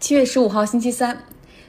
[0.00, 1.14] 七月十五号星期三，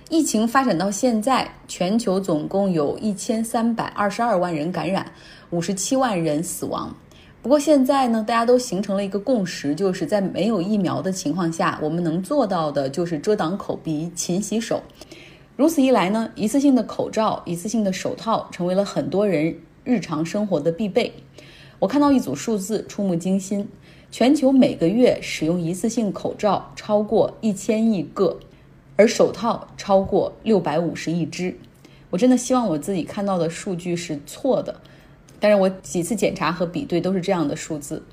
[0.09, 5.05] 疫情发展到现在，全球总共有一千三百二十二万人感染，
[5.50, 6.96] 五十七万人死亡。
[7.41, 14.82] 不过现在呢，大家都形成了一个共识，就是在没有疫苗的情况下，我们能做到的就是遮挡口鼻、勤洗手。
[15.57, 19.54] 如此一来呢，一次性的口罩、一次性的手套成为了很多人
[19.84, 21.13] 日常生活的必备。
[21.79, 23.68] 我看到一组数字，触目惊心。
[24.12, 28.38] 全球每个月使用一次性口罩超过一千亿个，
[28.98, 31.58] 而手套超过六百五十亿只。
[32.09, 34.82] 我真的希望我自己看到的数据是错的，
[35.40, 38.04] 但是我几次检查和比对都是这样的数字。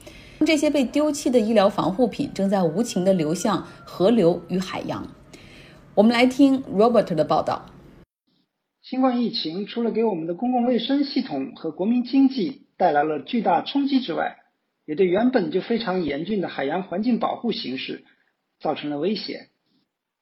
[0.47, 5.05] 这些被丢弃的医疗防护品正在无情地流向河流与海洋。
[5.97, 7.67] 我们来听 Robert 的报道。
[8.83, 14.38] 新冠疫情除了给我们的公共卫生系统和国民经济带来了巨大冲击之外，
[14.89, 18.07] 也对原本就非常严峻的海洋环境保护形势
[18.59, 19.51] 造成了威胁。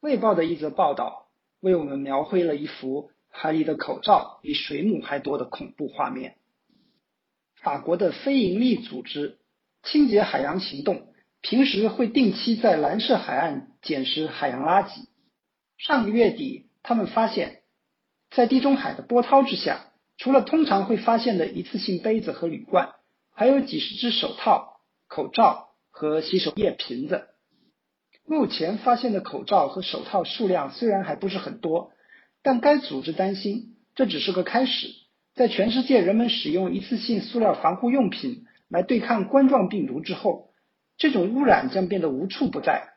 [0.01, 1.29] 卫报的一则报道
[1.61, 6.35] 为我们描绘了一幅海里的口罩比水母还多的恐怖画面。
[7.63, 9.39] 法国的非营利组织
[9.85, 15.07] 清洁海洋行动平时会定期在蓝色海岸捡拾海洋垃圾。
[15.79, 17.63] 上个月底，他们发现，
[18.33, 22.96] 在地中海的波涛之下，除了通常会发现的一次性杯子和铝罐。
[23.39, 27.27] 还有几十只手套、口罩和洗手液瓶子。
[28.27, 31.93] 目前发现的口罩和手套数量虽然还不是很多，
[32.43, 34.89] 但该组织担心这只是个开始。
[35.35, 40.49] 在全世界人们使用一次性塑料防护用品来对抗冠状病毒之后，
[40.97, 42.95] 这种污染将变得无处不在。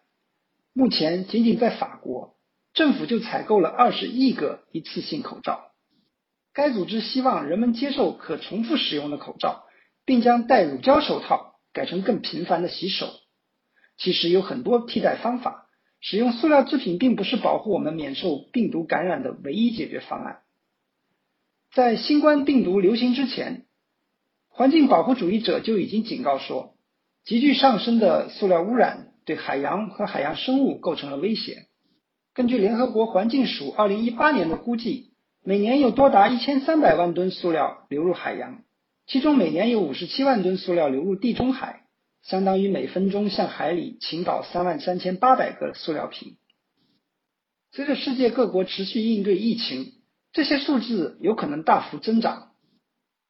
[0.71, 2.37] 目前，仅仅在法国，
[2.73, 5.73] 政府就采购了二十亿个一次性口罩。
[6.53, 9.65] 该组织希望人们接受可重复使用的口罩。
[10.09, 13.11] 并将戴乳胶手套改成更频繁的洗手。
[13.95, 15.67] 其实有很多替代方法，
[16.01, 20.39] 使用塑料制品并不是保护我们免受病毒感染的唯一解决方案。
[21.75, 23.67] 在新冠病毒流行之前，
[24.47, 26.73] 环境保护主义者就已经警告说，
[27.23, 31.67] 急剧上升的塑料污染对海洋和海洋生物构成了威胁。
[32.33, 38.63] 根据联合国环境署二零一八年的估计，每年有多达一千三百万吨塑料流入海洋。
[39.09, 41.81] 其中每年有五十七万吨塑料流入地中海，
[42.21, 46.37] 相当于每分钟向海里倾倒三万三千八百个塑料瓶。
[47.71, 49.93] 随着世界各国持续应对疫情，
[50.31, 52.51] 这些数字有可能大幅增长。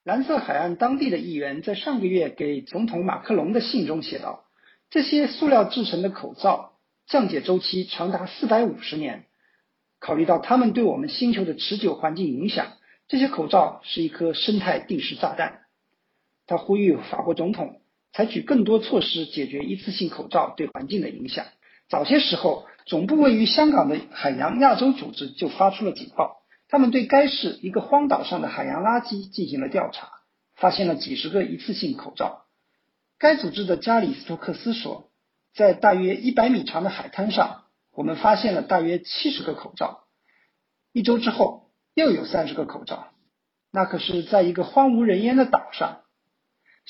[0.04, 4.44] 蓝色海岸当地的议员在上个月给总统马克龙的信中写道
[4.92, 6.74] ：“这些塑料制成的口罩
[7.08, 9.28] 降解周期长达四百五十年，
[10.02, 12.74] 考虑到它们对我们星球的持久环境影响，
[13.08, 15.62] 这些口罩是一颗生态定时炸弹。”
[16.50, 17.80] 他呼吁法国总统
[18.12, 21.46] 采取更多措施解决一次性口罩对环境的影响。
[21.90, 30.10] 早些时候，总部位于香港的海洋亚洲组织就发出了警报，他们对该市一个荒岛上的海洋垃圾进行了调查，
[30.56, 32.48] 发现了几十个一次性口罩。
[33.20, 35.12] 该组织的加里斯托克斯说，
[35.54, 40.06] 在大约一百米长的海滩上，我们发现了大约七十个口罩。
[40.94, 43.10] 一周之后，又有三十个口罩，
[43.72, 46.02] 那可是在一个荒无人烟的岛上。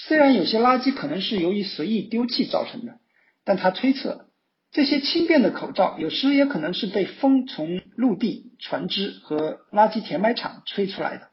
[0.01, 2.99] 虽然有些垃圾可能是由于随意丢弃造成的，
[3.43, 4.29] 但他推测
[4.71, 11.25] 这些轻便的口罩有时也可能是被风从陆地、船只和垃圾填埋场吹出来的。《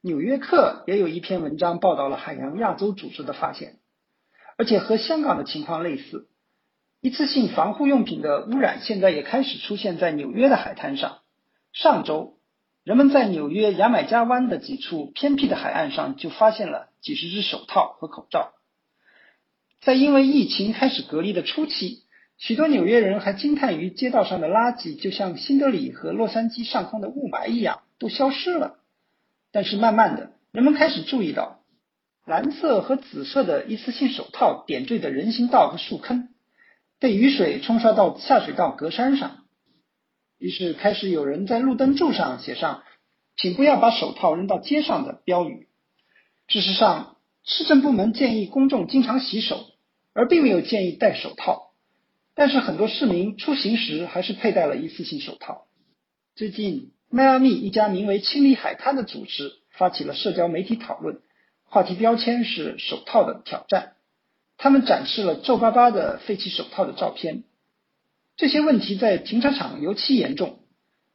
[0.00, 3.78] 纽约客》也有一篇文章报道了海洋亚洲组织的发现，
[4.58, 6.28] 而且和香港的情况类似，
[7.00, 11.20] 一次性防护用品的污染现在也开始出现在纽约的海滩上。
[11.72, 12.41] 上周。
[12.84, 18.54] 人们在纽约牙买加湾的几处偏僻的海岸上就发现了几十只手套和口罩。
[19.80, 22.02] 在因为疫情开始隔离的初期，
[22.38, 28.78] 许多纽约人还惊叹于街道上的垃圾就像新德里和洛杉矶上空的雾霾一样都消失了。
[29.52, 31.60] 但是慢慢的，人们开始注意到
[32.24, 36.30] 蓝色和紫色的一次性手套点缀的人行道和树坑，
[36.98, 39.41] 被雨水冲刷到下水道格栅上。
[40.42, 42.82] 于是开始有人在路灯柱上写上
[43.38, 45.68] “请不要把手套扔到街上”的标语。
[46.48, 49.64] 事实上，市政部门建议公众经常洗手，
[50.12, 51.70] 而并没有建议戴手套。
[52.34, 55.68] 但是很多市民出行时还是佩戴了一次性手套。
[56.34, 61.20] 最近，迈阿密一家名为“清理海滩”的组织发起了社交媒体讨论，
[61.62, 63.92] 话题标签是“手套的挑战”。
[64.58, 67.44] 他们展示了皱巴巴的废弃手套的照片。
[68.42, 70.58] 这些问题在停车场尤其严重，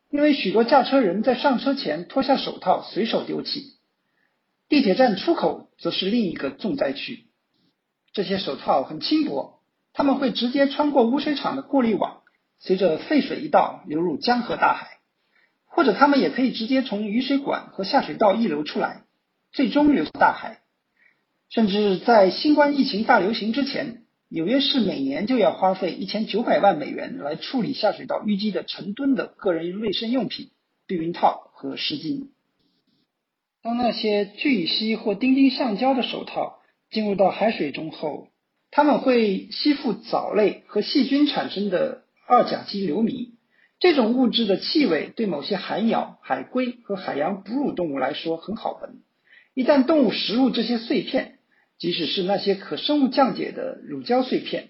[0.10, 3.74] 因为许多驾车人在上车前脱下手套随手丢弃。
[4.70, 7.26] 地铁站出口则是另一个重灾区。
[8.14, 9.60] 这些手套很轻薄，
[9.92, 12.22] 他们会直接穿过污水厂的过滤网，
[12.60, 15.00] 随着废水一道流入江河大海，
[15.66, 19.02] 或者它们也可以直接从雨水管和下水道溢流出来，
[19.52, 20.62] 最终流入大海。
[21.50, 30.50] 甚至在新冠疫情大流行之前，纽约市每年就要花费一千九百万美元来处理下水道淤积的成吨的个人卫生用品、
[30.86, 32.28] 避孕套和湿巾。
[33.64, 36.60] 当那些聚乙烯或丁丁橡胶的手套
[36.92, 38.28] 进入到海水中后，
[38.70, 43.34] 它们会吸附藻类和细菌产生的二甲基硫醚。
[43.80, 49.00] 这种物质的气味对某些海鸟、海龟和海洋哺乳动物来说很好闻。
[49.54, 51.37] 一旦动物食入这些碎片，
[51.78, 54.70] 即使是那些可生物降解的乳胶碎片，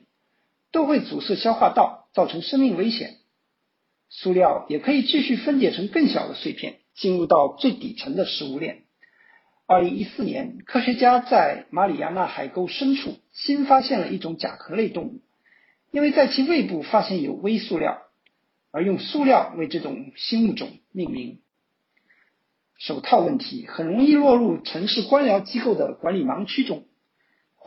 [0.71, 3.15] 都会阻塞消化道，造成生命危险。
[4.09, 8.83] 塑料也可以继续分解成更小的碎片，进入到最底层的食物链。
[9.65, 15.21] 二零一四年，科学家在马里亚纳海沟深处新发现了一种甲壳类动物，
[15.91, 18.01] 因为在其胃部发现有微塑料，
[18.71, 21.39] 而用塑料为这种新物种命名。
[22.77, 26.85] 手套问题很容易落入城市官僚机构的管理盲区中。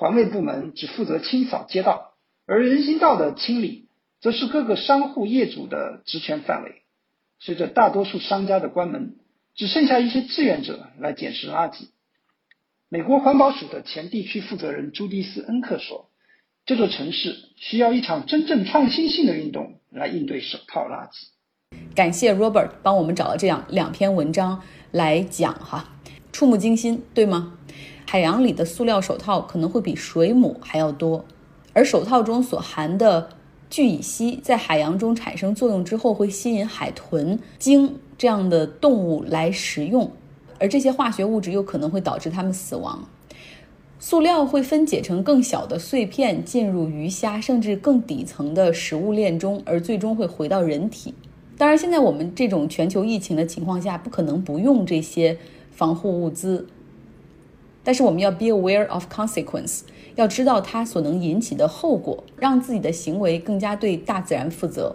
[0.01, 2.15] 环卫部门只负责清扫街道，
[2.47, 3.91] 而人行道的清理
[4.23, 6.77] 则是各个商户业主的职权范围。
[7.39, 9.17] 随着大多数商家的关门，
[9.55, 11.89] 只剩下一些志愿者来捡拾垃圾。
[12.89, 16.09] 美国环保署的前地区负责人朱迪斯·恩克说
[16.65, 21.29] ：“这座城市需要一场真正创新性的运动来应对手套垃圾。”
[21.95, 24.63] 感谢 Robert 帮我们找了这样两篇文章
[24.93, 25.93] 来讲哈，
[26.33, 27.59] 触目惊心，对吗？
[28.11, 31.25] 海洋里的塑料手套可能会比水母还要多，
[31.73, 33.29] 而手套中所含的
[33.71, 40.11] 聚乙烯在海洋中产生作用之后，会吸引海豚、鲸这样的动物来食用，
[40.59, 43.09] 而这些化学物质又可能会导致它们死亡。
[44.01, 51.15] 塑料会分解成更小的碎片，进入鱼虾甚至更底层的食物链中，而最终会回到人体。
[51.57, 55.39] 当然，现在我们这种全球疫情的情况下，不可能不用这些
[55.71, 56.67] 防护物资。
[57.83, 59.81] 但是我们要 be aware of consequence，
[60.17, 64.95] 要知道它所能引起的后果，让自己的行为更加对大自然负责。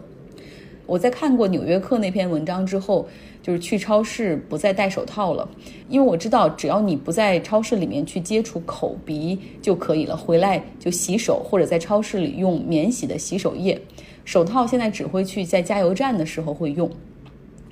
[0.85, 3.07] 我在看过《纽约客》那篇文章之后，
[3.41, 5.49] 就是去超市不再戴手套了，
[5.89, 13.81] 因为我知道只要你不在超市里面去接触口鼻就可以了，回来就洗手或者在超市里用免洗的洗手液。
[14.25, 16.87] 手套现在只会去在加油站的时候会用，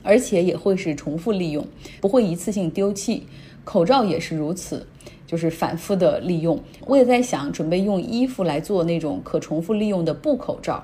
[0.02, 1.64] 而且也会是重复利用，
[2.02, 3.28] 不会一次性丢弃。
[3.64, 4.86] 口罩也是如此。
[5.26, 10.84] 就是反复的利用，我也在想准备用衣服来做那种可重复利用的布口罩。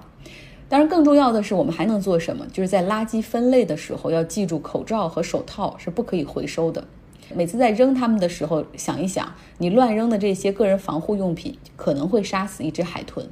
[0.68, 2.46] 当然，更重要的是，我们还能做什么？
[2.54, 6.84] 就是在垃圾分类的时候，要记住口罩和手套是不可以回收的。
[7.36, 13.28] 每次在扔它们的时候，想一想，你乱扔的这些个人防护用品可能会杀死一只海豚。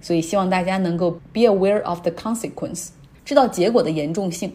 [0.00, 2.88] 所以，希望大家能够 be aware of the consequence，
[3.24, 4.52] 知道结果的严重性。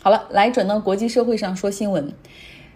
[0.00, 2.12] 好了，来转到国际社会上说新闻。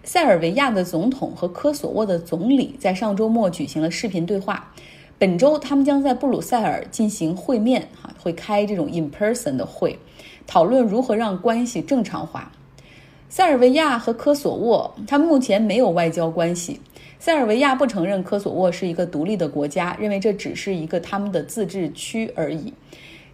[0.05, 4.71] 塞尔维亚的总统和科索沃的总理在上周末举行了视频对话。
[5.17, 9.97] 本周，他们将在布鲁塞尔进行会面，哈，会开这种 in person 的会，
[10.45, 12.51] 讨论如何让关系正常化。
[13.29, 16.79] 塞尔维亚和科索沃，他们目前没有外交关系。
[17.17, 22.71] 塞尔维亚不承认科索沃是一个独立的国家，认为这只是一个他们的自治区而已。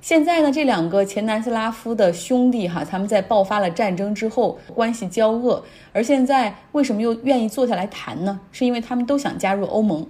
[0.02, 8.40] 现在呢，这两个前南斯拉夫的兄弟哈，他们在爆发了战争之后关系交恶，而现在为什么又愿意坐下来谈呢？
[8.52, 10.04] 是因为他们都想加入欧盟，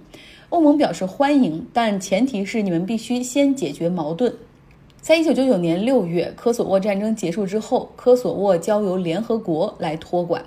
[0.48, 4.34] 欧盟表示欢迎，但前提是你们必须先解决矛盾。
[5.02, 10.44] 在一九九九年六月，科索沃战争结束之后，科索沃交由联合国来托管。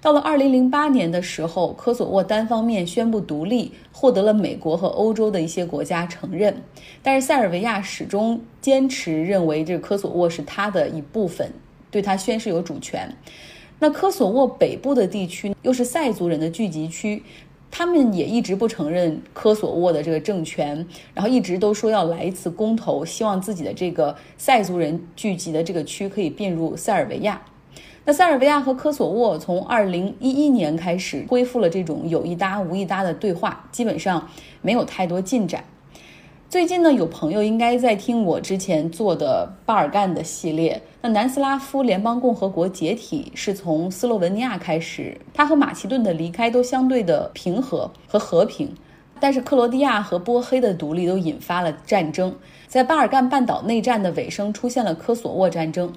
[0.00, 6.62] 到了二零零八年的时候，科索沃单方面宣布独立，获得了美国和欧洲的一些国家承认。
[7.02, 11.52] 但是塞尔维亚始终坚持认为这科索沃是它的一部分，
[11.90, 13.14] 对它宣誓有主权。
[13.80, 17.22] 那科索沃北部的地区又是塞族人的聚集区，
[17.70, 27.40] 他们也一直不承认科索沃的这个政权，然后一直都说要来一次公投，希望自己的这个塞族人聚集的这个区可以并入塞尔维亚。
[28.04, 34.28] 那塞尔维亚和科索沃从二零一一年开始恢复了这种有一搭无一搭的对话，基本上
[34.62, 35.62] 没有太多进展。
[36.50, 40.80] 最近呢，有朋友应该在听我之前做的巴尔干的系列。
[41.02, 48.74] 那南斯拉夫联邦共和国解体是从斯洛文尼亚开始，它和马其顿的离开都相对的平和和和平，
[49.20, 52.34] 但是克罗地亚和波黑的独立都引发了战争。
[52.66, 55.92] 在巴尔干半岛内战的尾声，出现了科索沃战争。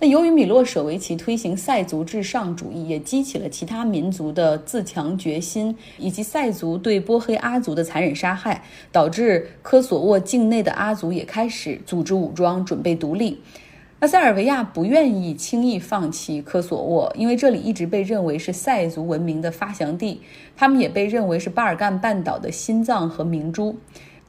[0.00, 8.62] 那由于米洛舍维奇推行塞族至上主义，也激起了其他民族的自强决心，以及塞族对波黑阿族的残忍杀害，
[8.92, 13.40] 导致科索沃境内的阿族也开始组织武装，准备独立。
[13.98, 20.20] 那塞尔维亚不愿意轻易放弃科索沃，因为这里一直被认为是塞族文明的发祥地，
[20.56, 23.76] 他们也被认为是巴尔干半岛的心脏和明珠。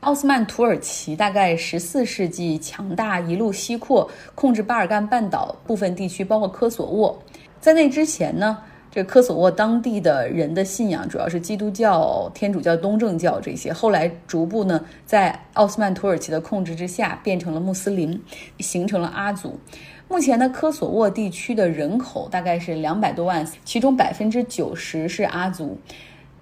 [0.02, 7.22] 奥斯曼土耳其大概十四世纪强大，一路西扩，控制巴尔干半岛部分地区，包括科索沃。
[7.60, 8.58] 在那之前呢，
[8.90, 13.74] 这科索沃当地的人的信仰主要是基督教、天主教、东正教这些。
[13.74, 18.24] 后来逐步呢，在奥斯曼土耳其的控制之下，变成了穆斯林，
[18.60, 19.60] 形成了阿族。
[20.08, 25.78] 目前呢，科索沃地区的人口大概是两百多万，其中百分之九十是阿族。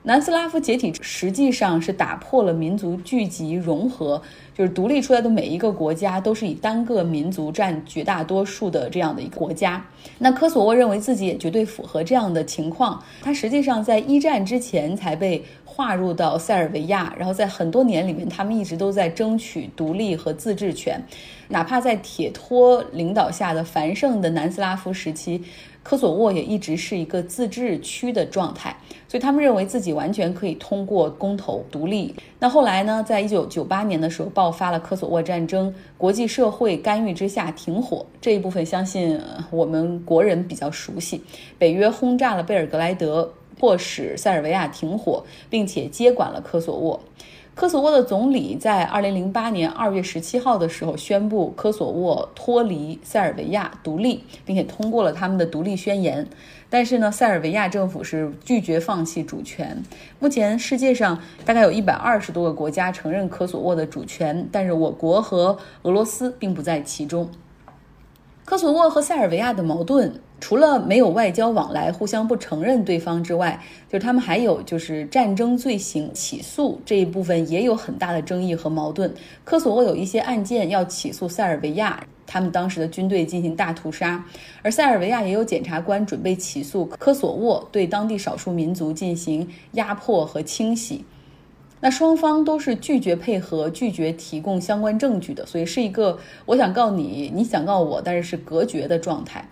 [0.07, 4.21] 南斯拉夫解体实际上是打破了民族聚集融合，
[4.55, 9.85] 就是独立出来的每一个国家都是以单个民族占绝大多数的这样的一个国家。
[10.17, 20.97] 那科索沃认为自己也绝对符合这样的情况，它实际上在一战之前才被划入到塞尔维亚，然后在很多年里面，他们一直都在争取独立和自治权，
[21.47, 25.43] 哪怕在铁托领导下的繁盛的南斯拉夫时期。
[25.83, 28.75] 科索沃也一直是一个自治区的状态，
[29.07, 32.13] 所以他们认为自己完全可以通过公投独立。
[32.39, 38.05] 那后来呢，在一九九八年的时候爆发了科索沃战争，国际社会干预之下停火。
[38.19, 39.17] 这一部分相信
[39.49, 41.23] 我们国人比较熟悉。
[41.57, 46.99] 北约轰炸了贝尔格莱德，迫使塞尔维亚停火，并且接管了科索沃。
[47.57, 56.27] 科索沃的总理在二零零八年二月十七号的时候宣布，科索沃脱离塞尔维亚独立，并且通过了他们的独立宣言。
[56.69, 59.81] 但是呢，塞尔维亚政府是拒绝放弃主权。
[60.19, 67.27] 目前世界上大概有一百二十多个国家承认科索沃的主权，但是我国和俄罗斯并不在其中。
[68.45, 70.21] 科索沃和塞尔维亚的矛盾。
[70.39, 79.11] 除了没有外交往来、互相不承认对方之外，就是他们还有就是战争罪行起诉这一部分也有很大的争议和矛盾。
[79.43, 84.23] 科索沃有一些案件要起诉塞尔维亚，他们当时的军队进行大屠杀，
[84.61, 91.03] 而塞尔维亚也有检察官准备起诉科索沃，对当地少数民族进行压迫和清洗。
[91.79, 99.47] 那双方都是拒绝配合、拒绝提供相关证据的，所以是一个我想告你，你想告我，但是是隔绝的状态。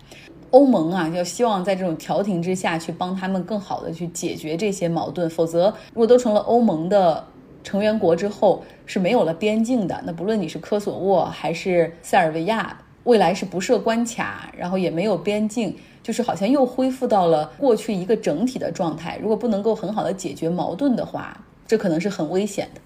[0.56, 7.22] 欧盟啊，要希望在这种调停之下去帮他们更好的去解决这些矛盾，否则如果都成了欧盟的
[7.62, 10.02] 成员国之后是没有了边境的。
[10.06, 19.18] 那不论你是科索沃还是塞尔维亚，未来是不设关卡，然后也没有边境，就是好像又恢复到了过去一个整体的状态。
[19.20, 22.80] 如果不能够很好的解决矛盾的话，这可能是很危险的。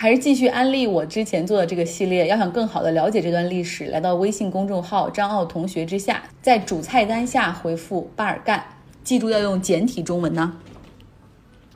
[0.00, 2.26] 还是继续安利我之前做的这个系列。
[2.26, 8.64] 要想更好的了解这段历史，来到微信公众号张奥同学之下，在主菜单下回复巴尔干，
[9.04, 10.56] 记住要用简体中文呢。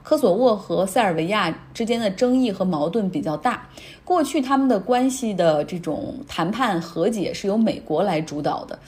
[0.02, 3.68] 科索沃和塞尔维亚之间的争议和矛盾比较大，
[4.04, 8.78] 过去他们的关系的这种谈判和解是由美国来主导的，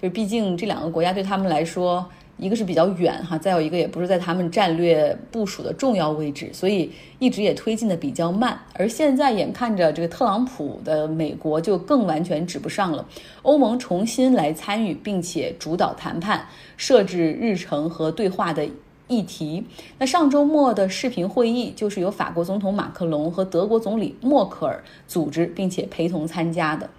[0.00, 2.02] 就毕竟这两个国家对他们来说。
[2.38, 8.60] 一个是比较远哈，再有一个也不是在他们战略部署的重要位置，所以一直也推进的比较慢。
[8.74, 13.06] 而现在眼看着这个特朗普的美国就更完全指不上了，
[13.40, 18.68] 欧盟重新来参与并且主导谈判，设置日程和对话的
[19.08, 19.64] 议题。
[19.98, 26.90] 那上周末的视频会议就是由法国总统马克龙和德国总理默克尔组织并且陪同参加的。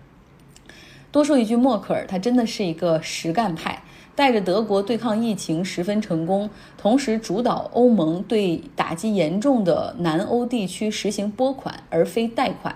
[1.12, 3.84] 多说一句，默克尔他真的是一个实干派。
[4.18, 12.76] 带着德国对抗疫情十分成功，同时主导欧盟对打击严重的南欧地区实行拨款而非贷款。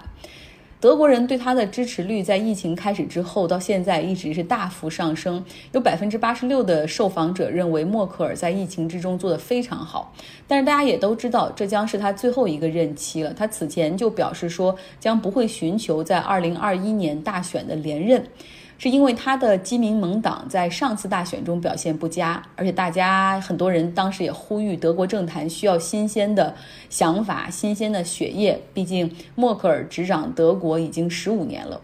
[0.79, 10.13] 德国人对他的支持率在疫情开始之后到现在一直是大幅上升，有百分之八十六的受访者认为默克尔在疫情之中做得非常好。
[10.47, 13.33] 但是大家也都知道，这将是他最后一个任期了。
[13.33, 18.23] 他此前就表示说，将不会寻求在二零二一年大选的连任。
[18.81, 26.55] 是因为他的基民盟党在上次大选中表现不佳，而且大家很多人当时也呼吁德国政坛需要新鲜的
[26.89, 28.59] 想法、新鲜的血液。
[28.73, 31.79] 毕竟默克尔执掌德国已经十五年了。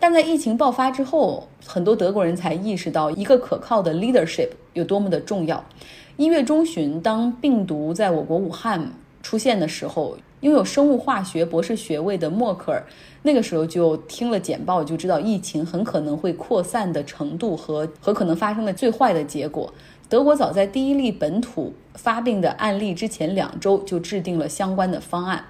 [0.00, 5.62] 但在疫情爆发之后，很多德国人才意识到一个可靠的 leadership 有多么的重要。
[6.16, 8.90] 一月中旬，当病毒在我国武汉
[9.22, 10.16] 出现的时候。
[10.40, 12.84] 拥有生物化学博士学位的默克尔，
[13.22, 19.72] 那个时候就听了简报，就知道疫情很可能会扩散的程度和和可能发生的最坏的结果。
[20.08, 25.44] 德国早在第一例本土发病的案例之前两周就制定了相关的方案。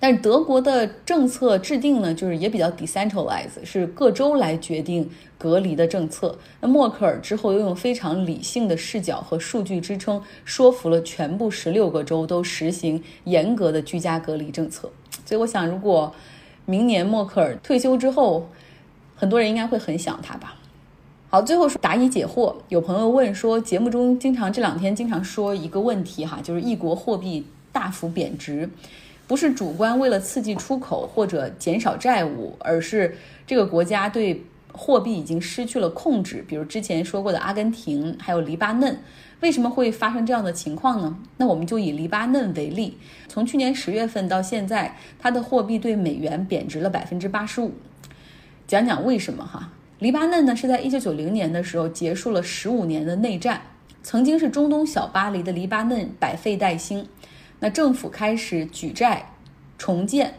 [0.00, 6.38] 但是德国的政策制定呢，就是也比较 decentralized，是各州来决定隔离的政策。
[6.60, 14.88] 那默克尔之后又用非常理性的视角和数据支撑，说服了全部十六个州都实行严格的居家隔离政策。
[15.26, 16.14] 所以我想，如果
[16.64, 18.48] 明年默克尔退休之后，
[19.16, 20.54] 很多人应该会很想他吧。
[21.28, 22.54] 好，最后是答疑解惑。
[22.68, 28.70] 有朋友问说，节目中经常这两天经常说一个问题哈，就是异国货币大幅贬值。
[29.28, 33.14] 不是主观为了刺激出口或者减少债务，而是
[33.46, 34.42] 这个国家对
[34.72, 36.42] 货币已经失去了控制。
[36.48, 38.98] 比如之前说过的阿根廷，还有黎巴嫩，
[39.40, 41.18] 为什么会发生这样的情况呢？
[41.36, 42.96] 那我们就以黎巴嫩为例，
[43.28, 47.72] 从去年十月份到现在，它的货币对美元贬值了百分之八十五。
[48.66, 49.70] 讲讲为什么哈？
[49.98, 53.60] 黎巴嫩呢是在一九九零年的时候结束了十五年的内战，
[54.02, 57.06] 曾经是中东小巴黎的黎巴嫩百废待兴。
[57.60, 59.32] 那政府开始举债
[59.76, 60.34] 重建，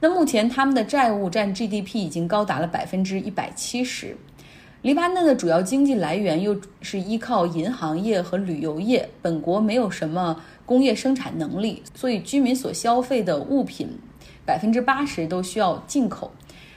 [0.00, 4.16] 那目前他们的债务占 GDP 已经高达了百分之一百七十。
[4.82, 13.98] 黎巴嫩的主要经济来源又是依靠银行业和旅游业，本国没有什么工业生产能力，所以居民所消费的物品
[14.46, 16.32] 百分之八十都需要进口。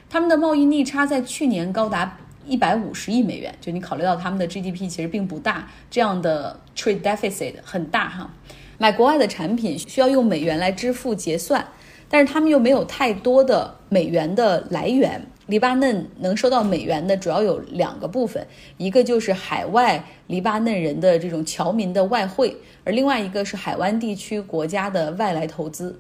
[0.10, 8.30] 他们的贸易逆差在去年高达一百五十亿美元，就你考虑到他们的 GDP 其实并不大，这样的 trade deficit 很大哈。
[8.78, 11.66] 买国外的产品需要用美元来支付结算，
[12.10, 15.22] 但是他们又没有太多的美元的来源。
[15.48, 26.00] 黎巴嫩能收到美元的主要有两个部分，一个就是海外黎巴嫩人的这种侨民的外汇，而另外一个是海湾地区国家的外来投资。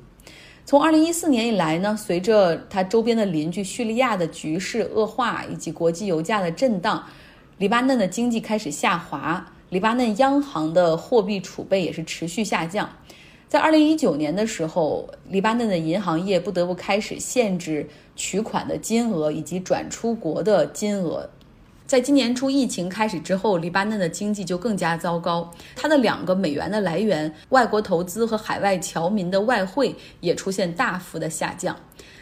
[0.65, 7.03] 从二零一四年以来呢，随着它周边的邻居叙利亚的局势恶化以及国际油价的震荡，
[7.57, 9.45] 黎巴嫩的经济开始下滑。
[9.73, 12.87] 黎巴嫩央行的货币储备也是持续下降，
[13.47, 21.27] 在二零一九年的时候，黎巴嫩的银行业不得不开始限制取款的金额以及转出国的金额。
[21.87, 31.75] 在今年初疫情开始之后，黎巴嫩的经济就更加糟糕，它的两个美元的来源——外国投资和海外侨民的外汇也出现大幅的下降。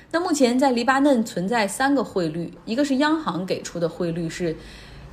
[0.09, 4.55] 那目前在黎巴嫩存在三个汇率，一个是央行给出的汇率是。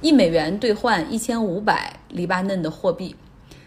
[0.00, 3.16] 一美元兑换一千五百黎巴嫩的货币，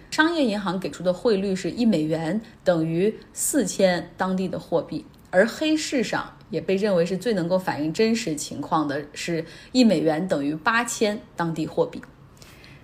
[0.10, 12.02] 商业银行给出的汇率是一美元等于四千当地的货币，而黑市上也被认为是最能够反映真实情况的，是一美元等于八千当地货币。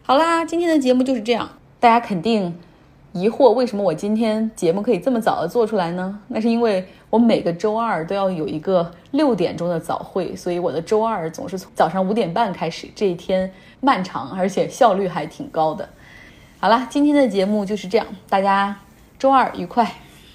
[0.03, 2.59] 好啦，今天的节目就是这样，大家肯定。
[3.13, 6.19] 疑惑为什么我今天节目可以这么早的做出来呢？
[6.27, 12.87] 那是因为我每个周二都要有一个六点钟的早会，所以我的周二总是从早上五点半开始。
[12.93, 15.87] 这一天漫长，而且效率还挺高的。
[16.59, 18.75] 好了，今天的节目就是这样，大家
[19.17, 19.91] 周二愉快。